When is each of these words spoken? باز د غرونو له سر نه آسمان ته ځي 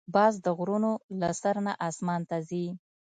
باز 0.15 0.33
د 0.45 0.47
غرونو 0.57 0.91
له 1.19 1.29
سر 1.41 1.55
نه 1.65 1.73
آسمان 1.89 2.21
ته 2.29 2.37
ځي 2.49 2.65